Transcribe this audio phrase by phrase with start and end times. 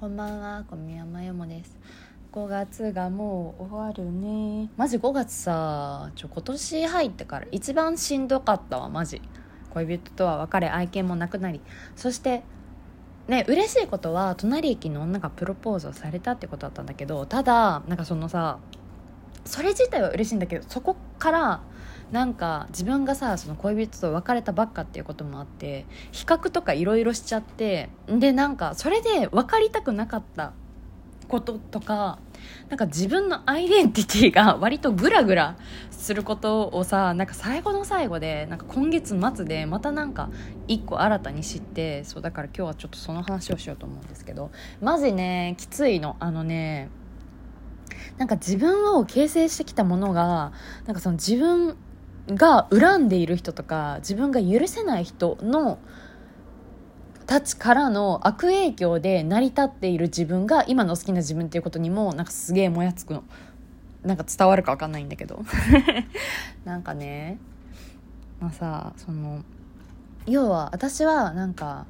[0.00, 1.76] こんばんは、小宮山よもです。
[2.30, 4.70] 5月がもう終わるね。
[4.76, 9.20] マジ5月さ、ちょ、今年入ってから一番しんどかったわ、マジ。
[9.70, 11.60] 恋人とは別れ、愛犬もなくなり。
[11.96, 12.44] そして、
[13.26, 18.60] ね、嬉しいことは、隣駅の女がプロポーズをされたってことだったんだけど、ただ、なんかそのさ、
[19.44, 21.60] それ自体は嬉しいんだけど、そこから、
[22.10, 30.52] なんか自分がさその恋人と別れたばっかっていうこともあって比較とかいろいろしちゃってでなんかそれで分かりたくなかった
[31.28, 32.18] こととか
[32.70, 35.56] なんか自分のアイデンティティが割とグラグラ
[35.90, 40.30] することをさなんか最後の最後でなんか今月末でまたなんか
[40.66, 44.50] 一個新たに知ってそうだから今日はちょっとその話をしようと思うんですけど
[44.80, 46.88] マジねきついのあのね
[48.16, 50.52] なんか自分を形成してきたものが
[50.86, 51.76] なんかその自分
[52.28, 55.78] が恨んでいる人とか自分が許せない人の
[57.26, 63.24] たちからの悪影響で成り立っている自分が今の好きな自分っていうことにもなんかすげえもやつくの。
[64.02, 65.44] なんか伝わるか分かんないんだけど。
[66.64, 67.38] なんかね。
[68.40, 69.42] まあさその
[70.26, 71.86] 要は私はなんか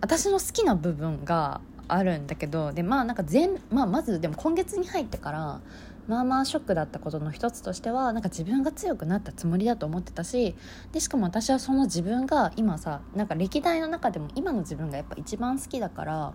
[0.00, 5.60] 私の好きな部分があるんだけどでまあなんか全、まあ、まずでも今月に入ってから
[6.08, 10.56] まあまあショックだったことの一つとしてはなんか自分が強くなったつもりだと思ってたし
[10.92, 16.32] でしかも私はその自分が今さなんか歴代の中でも今の自分がやっぱ一番好きだから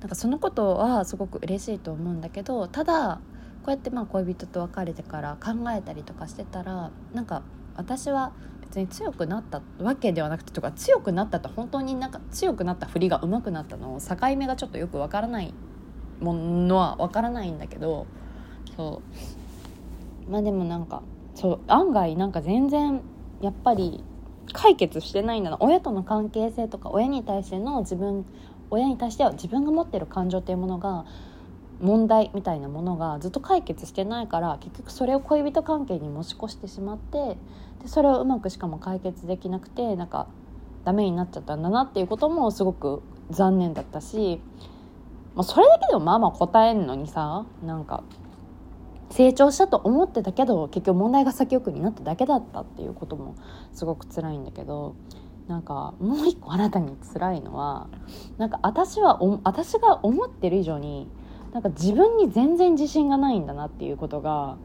[0.00, 3.20] なんかそのことはすごく嬉しいと思うんだけどただ
[3.62, 7.42] こうやってまあ恋人と別れてから考えたりとかしてたらなんか
[7.76, 15.54] 私は別に強くなったわけではなくてとか強くなったと本当になんか強くなった振りが上手くなったのを境目がちょっとよくわからない
[16.20, 18.06] ものはわからないんだけど
[18.76, 19.02] そ
[20.28, 20.30] う。
[20.30, 21.02] まあでもなんか
[21.34, 23.00] そう案外なんか全然
[23.40, 24.02] やっぱり
[24.52, 28.24] 解決してないんだな親との関係性とか親に対しての自分
[28.70, 31.04] 親に対しては自分が持ってる感情っていうものが
[31.80, 37.36] 問題みたいなものがずっと解決してないから結局それを恋人関係に持ち越してしまって
[37.82, 40.26] でそれをうまくしかも解決できなくてなんか
[40.84, 44.40] ダメになっちゃったんだなっていうこともすごく残念だったし、
[45.34, 48.02] まあ、それだけでもまあまあ答えんのにさなんか。
[49.10, 53.36] 成長したと思ってたけど結局問題が先送りになっただけだったっていうことも
[53.72, 54.96] すごく辛いんだけど
[55.48, 57.88] なんかもう一個あなたに辛いのは
[58.36, 61.08] なんか私は私が思ってる以上に
[61.52, 64.56] なんか自分に全然自信がないんだなっていうことが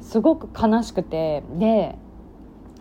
[0.00, 1.96] すごく悲しくてで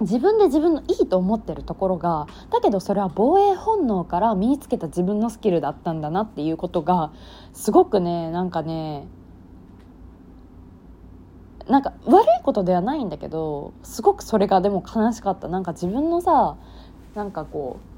[0.02, 7.12] 自分で自分のいいと思ってるところがだけどそれは防衛本能から身につけた自分のスキルだったんだなっていうことが
[7.54, 9.08] すごくねなんかね
[11.68, 15.48] なんか悪いことではないんだけどすごくそれがでも悲しかった。
[15.48, 16.58] なんか自分のさ
[17.16, 17.96] なんかこう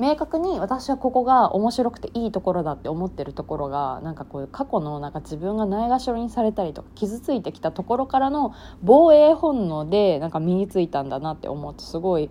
[0.00, 12.30] 明確に私はここが面白くていいところだって思ってるところがなんかこういう過去のなんか自分がないがしろにされたりとか傷ついてきたところからの防衛本能でなんか身についたんだなって思うとすごい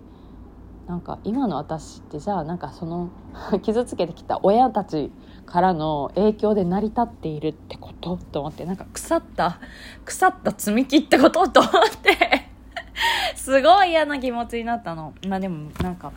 [0.87, 3.09] なんか今の私ってじゃあなんかその
[3.61, 5.11] 傷つけてきた親たち
[5.47, 9.59] からの影響で成り立っているってことと思ってなんか腐った
[10.05, 11.71] 腐った積み木ってことと思っ
[12.01, 12.49] て
[13.35, 15.13] すごい嫌な気持ちになったの。
[15.27, 16.11] まあでもなんか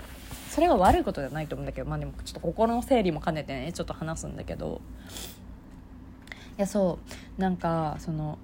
[0.51, 4.81] それは悪いことじゃないと思うんだけどまあでもちょっと心の整理も兼ねてねちょっと話すんだけど。
[6.59, 6.99] いやそ
[7.39, 8.37] うなんかその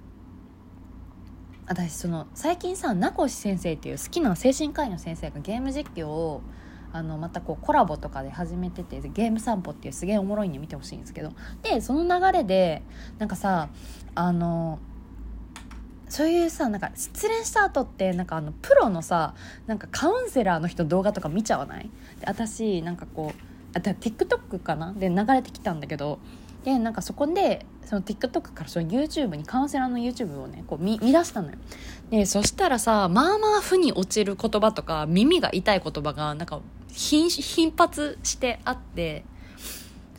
[1.67, 6.41] 私その最近さ名越先生っていう好きな精神科医の先生がゲーム実況を
[6.93, 11.31] あのまたこうコラボとかで始めててゲーム散歩っていうすげえおもろいんで見てほしいんですけど。
[11.61, 12.81] でその流れで
[13.19, 13.69] なんかさ
[14.15, 14.79] あの
[16.09, 21.89] そういうさなんか失恋した後ってなんかあのプロのさなんかカウンセラーの人動画とか見ちゃわない？
[22.19, 24.93] で私なんかこうあ TikTok かな？
[24.93, 26.19] で流れてきたんだけど
[26.63, 31.57] でなんかそこでその TikTok からその YouTube にカウンセラーの YouTube をねこう見見出したのよ。
[32.09, 36.59] でそしたらさまあまあ負に落ちる言葉とか耳が痛い言葉がなんか
[36.89, 39.23] 頻頻発してあって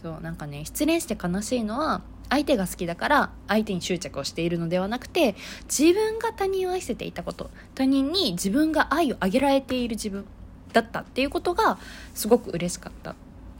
[0.02, 5.34] そうなんかね失恋して悲しいのは相手が好きだから相手に執着をしているのではなくて
[5.64, 10.24] 自分が他人を愛せていたこと他人に自分が愛をあげられている自分
[10.72, 11.78] だったっていうことが
[12.14, 13.14] すごく嬉しかった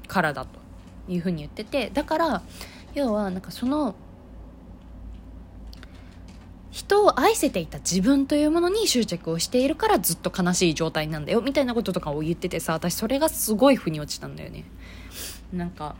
[0.06, 0.57] からだと。
[1.08, 2.42] いうふうに言っててだから
[2.94, 3.94] 要はなんかその
[6.70, 14.64] 人を愛せていた自分というものに執着をしているからずっと悲しい状態なんだよみたいなこととかを言っててさ私それがすごい腑に落ちたんだよね。
[15.52, 15.96] なんか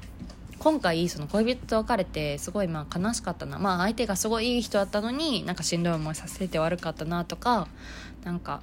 [0.58, 3.58] 今回その恋人と別れてすごいまあ悲しかったな。
[3.58, 7.68] まあ相手がすごいいい人だったのになんかしんどい思いさせて悪かったなとか
[8.24, 8.60] なんか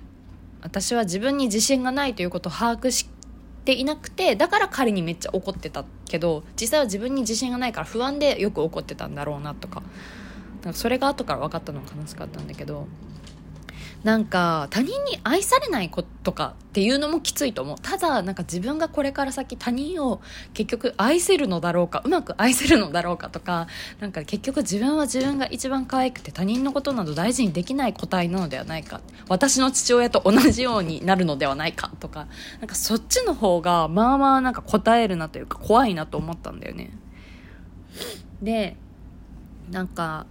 [0.62, 3.08] 私は自分に自信がないということを把握し
[3.66, 9.82] ていなくてだから彼にめっちゃ怒ってたけど実際は自分に自信がないから不安でよく怒ってたんだろうなとか
[10.64, 12.88] なんかそれが後から分かったのが悲しかったんだけど
[14.06, 17.78] なんか他人に愛されないこととかっていうのもきついと思う。
[17.81, 20.22] ただなんか自分がこれから先他人を
[20.54, 23.66] 結局愛せるのだろうかうまく愛せるのだろうかとか
[24.00, 32.28] なんか結局自分は自分が一番可愛くて他人のことなど大事にできない個体なのではないか私の父親と同じようになるのではないかとか
[32.60, 36.92] なんかそっちの方がまあまあなんか答えるなというか怖いなと思ったんだよね。
[38.40, 38.78] で
[39.72, 40.28] なんか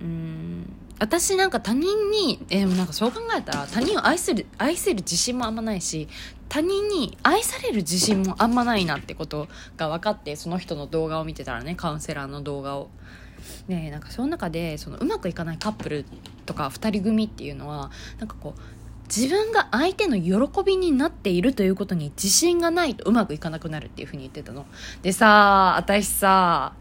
[0.00, 0.83] うん。
[1.04, 6.08] 私なんか他人に、えー、なんかそう考えたら他人を愛する、愛せる自信もあんまないし、
[6.48, 9.46] 他人に愛される自信もあんまないなってこと
[9.76, 12.88] が分かって、その人の動画を見てたらね、カウンセラーの動画を。
[13.68, 16.06] ねなんかその中で、そのうまくいかないカップル
[16.46, 18.60] とか2人組っていうのは、なんかこう、
[19.14, 24.64] 自分が相手の喜びになっているということに自信がないとうまくいかなくなるっていうふうに言ってたの。
[25.02, 26.72] でさ、私さ、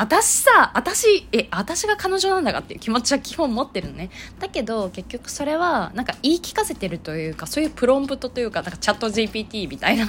[0.00, 4.08] 私さ、私、え、私が彼女なんだかっていう気持ちは基本持ってるのね。
[4.38, 10.06] だけど、結局それは、なんか言い聞かせてるというか、そういうプロンプトというか、なんかチャット GPT みたいな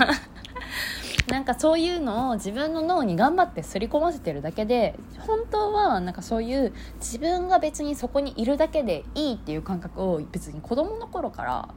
[1.27, 4.97] なんかそういうのを自分の脳に頑張って刷り込ませてるだけで、
[5.27, 11.67] 本当はなんかそういう自分が別にそこにいるだけでいいっていう感覚を別に子供の頃から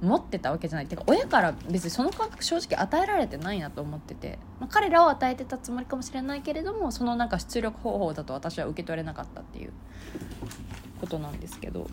[0.00, 0.84] 持ってたわけじゃない。
[0.84, 9.72] ってか親から別にその感覚正直与えられてないなと思ってて、まあ、彼らを与えてたつもりかもしれないけれどもそのなんか出力方法だと私は受け取れなかったっていう
[11.00, 11.88] ことなんですけど。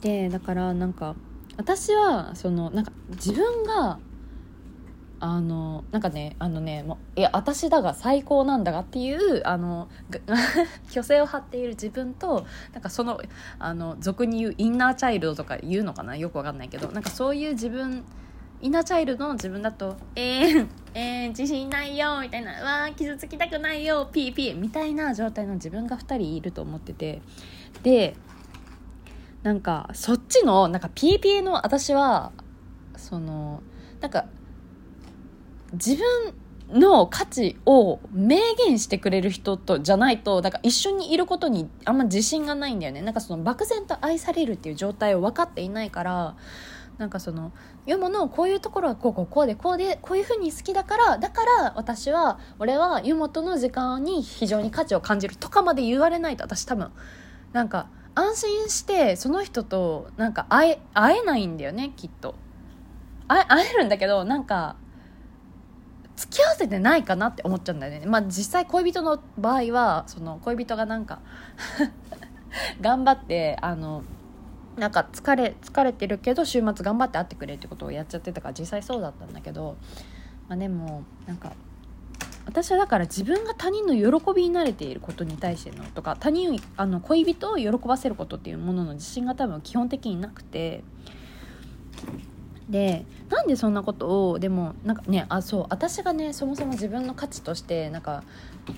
[0.00, 1.14] でだからなんか
[1.58, 3.98] 私はそのなんか自分が
[5.22, 9.88] あのなんかねあのねもういや私だが最高なんだがっていうあの
[10.88, 13.20] 虚勢を張っている自分となんかその
[13.58, 16.16] あの俗に言うインナーチャイルドとか言うのかな？
[16.16, 18.02] よくわかんないけどなんかそういう自分
[18.62, 27.20] インナーチャイルドの自分だと「えー、えー、自信ないよ」みたいな「わー傷つきたくないよピーピー」みたいな状態の自分が2人いると思ってて。
[27.82, 28.16] で
[29.42, 32.32] なんかそっちのなんか PPA の私は
[32.96, 33.62] その
[34.00, 34.26] なんか
[35.72, 36.34] 自分
[36.78, 43.02] の価値を明言してくれる人とじゃないとだから一緒にいることにあんま自信がないんだよね。
[43.02, 46.36] なんかその漠然と愛されるっていう状態を分かっていないから
[46.98, 47.52] なんかその
[47.86, 56.90] 読むのこういうところはこうこうこうでこうでこういうふうに好きだからだから私は俺は湯本の時間に非常に価値を感じるとかまで言われないと私多分
[57.52, 62.34] なんか安心してその人となんか会え会えないんだよねきっと。
[63.28, 64.76] 会えるんだけどなんか
[66.20, 68.04] 付き合わせてないかなって思っちゃうんだよね。
[68.04, 71.20] まあ実際恋人の場合はその恋人がなんか
[72.82, 74.02] 頑張ってあの
[74.76, 79.76] なんか疲れ疲れてるけど週末頑張って会ってくれってことをやっちゃってたから実際そうだったんだけど、
[80.46, 81.52] まあ、でもなんか
[82.44, 90.84] 私はだから自分が他人の喜びに慣れていることに対してのとか他人あの恋人を喜ばせることっていうものの自信が多分基本的になくて
[92.70, 98.22] でなんでそんなことをでもなんかねあそう私がねそもそも自分の価値としてなんか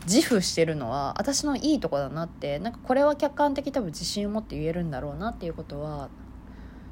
[0.06, 6.08] 自負してるのは私のいいとこだなってなんかこれは客観的多分自信を持って言えるんだろうなっていうことは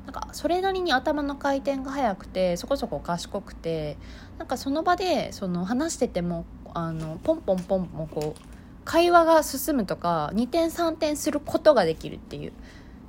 [0.04, 3.96] なんかそれなりに頭の回転が速くてそこそこ賢くて
[4.38, 6.44] なんかその場でその話してても
[6.74, 8.40] あのポンポンポンもこう
[8.84, 12.52] 会話が進むとか2点3点することができるっていう。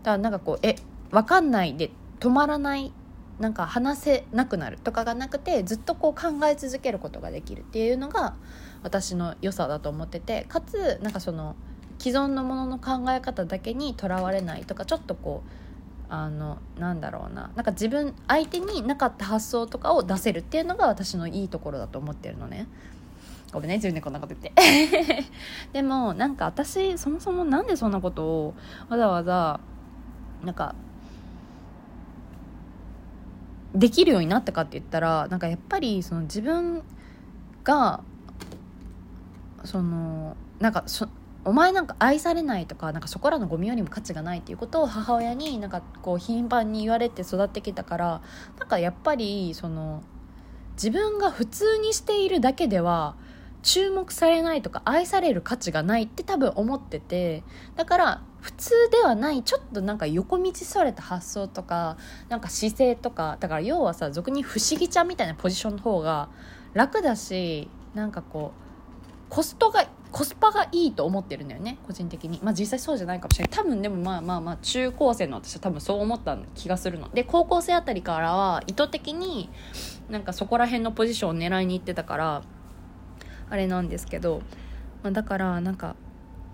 [0.03, 0.75] だからなんかこうえ
[1.11, 2.93] 分かんないで止まらない
[3.41, 8.35] なんか話せなくなるとかがなくてずっとこう考え続けることができるっていうのが
[8.83, 11.55] 私の良さだと思っててかつなんかその
[11.99, 15.49] 既存のものの考え方だけにとらわれないとかちょっとこう
[16.13, 22.67] あのなんだろうななんか自分相手になかった発想とかを出せるっていうのが私のいいところだと思ってるのね。
[23.51, 25.25] ごめんね自分でこんなこと言って
[25.73, 28.53] でもなんか私そもそもなんでそんなことを
[28.87, 29.59] わざわざ
[30.41, 30.73] なんか
[33.73, 36.83] できるようになったかって言ったらなんかやっぱりその自分
[37.63, 38.03] が
[39.63, 41.07] そのなんかそ
[41.43, 48.21] お前なんか愛されないとかなんかそこらのゴミよりも価値がないっていうことを母親になんかこう頻繁に言われて育ってきたから
[48.59, 50.03] なんかやっぱりその
[50.73, 53.15] 自分が普通にしているだけでは
[53.63, 57.43] 注目されないとか愛される価値がないって多分思ってて
[57.75, 61.97] だから普通ではないちょっとなんか横道それた発想とか
[62.29, 66.29] なんか姿勢とかだから要はさ俗に不思議ちゃんみたいなポジションの方が
[66.73, 68.61] 楽だしなんかこう
[69.29, 72.41] コストがコスパがいいと思ってるんだよね個人的に。
[72.43, 73.57] まあ実際そうじゃないかもしれない。
[73.57, 77.07] 多分でもまあまあまあ中高生の私は多分そう思った気がするの。
[77.13, 79.49] で高校生あたりからは意図的に
[80.09, 82.43] なんかそこら辺のポジションを狙いに行ってたから
[83.51, 84.41] あれなんですけど、
[85.03, 85.95] まあ、だからなんか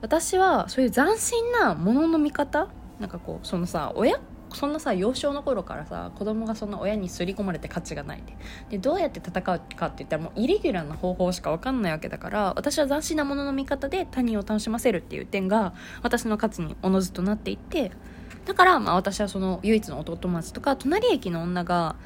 [0.01, 2.67] 私はそういう斬新なものの見方
[2.99, 4.19] なんかこうそのさ親
[4.53, 8.23] そんなさ幼少の頃からさ子供がそんな親に刷り込まれて価値がない
[8.69, 8.77] で。
[8.77, 17.91] どうやって戦うかって言ったらもうイレギュラーな方法しか分かんないわけだから私は斬新なものの見方で他人を楽しませるっていう点が私の価値におのずとなっていって
[18.45, 21.97] だからまあ私はその唯一の弟友達とか隣駅の女が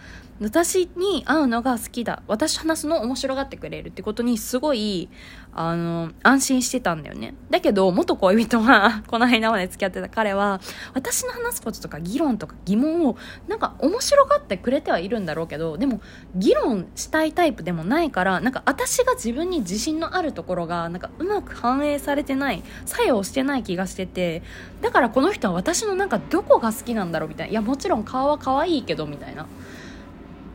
[0.42, 2.24] 私に会うのが好きだ。
[2.28, 5.08] 私話すの面白がってくれるってことにすごい
[5.54, 7.36] あの安心してたんだよね。
[7.52, 10.60] だけど元恋人は この間まで付き合ってた彼は
[10.96, 13.18] 私の話すこととか議論とか疑問を
[13.48, 16.02] なんか面白がってくれてはいるんだろうけどでも
[16.36, 24.42] 議論したいタイプでもないからなんか私が自分に自信のあるところがなんかうまく反映されてない作用してない気がしてて
[24.82, 27.52] だからこの人は私のなんかどこが好きなんだろうみたいな。
[27.52, 29.46] いやもちろん顔は可愛いけどみたいな。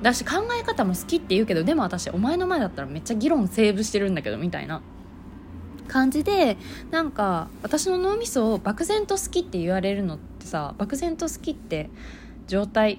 [0.03, 4.83] だし考え方も好きって言うけどでも私お前の前だったらめっちゃ議論セーブしてるんだけどみたいな
[5.89, 6.57] 感じで
[6.91, 11.91] なんか私の脳みそを漠然と好きって言われるのってさ漠然と好きって
[12.47, 12.99] 状態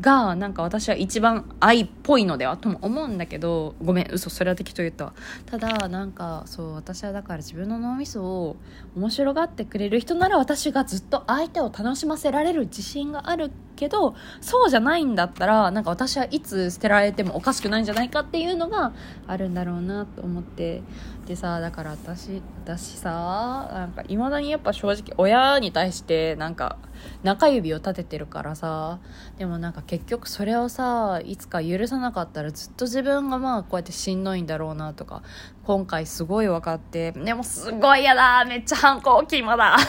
[0.00, 5.14] がなんか私は一番愛っぽいのではとも思うんだけどごめん嘘それは適当言ったわ。
[5.46, 8.56] ただなんかそう私はだから自分の脳みそを
[8.96, 18.92] 面白がってくれる人なら私がずっと相手を楽しませられる自信があるけどそうじゃないんだったらなんか私はいつ捨てられてもおかしくないんじゃないかっていうのが
[19.26, 20.82] あるんだろうなと思って。
[21.28, 26.78] でさだから私私さなんかいまだにやっぱ正直親に対してなんか
[27.22, 28.98] 中指を立ててるからさ
[29.36, 35.22] でもなんか結局それをさいつか許さなかったらずっと自分がまあこうやってしんどいんだろうなとか
[35.64, 39.76] 今回すごい分かってでもすごい嫌だめっちゃ反抗期まだ。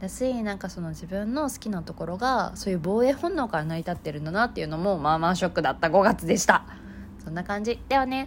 [0.00, 5.88] だしなんかその自分の好きなところがそういう防衛本能から成り立ってるんだなっていうのもまあまあショックだった。
[5.88, 6.62] 5月でした。
[7.24, 7.78] そんな感じ。
[7.88, 8.26] ではね。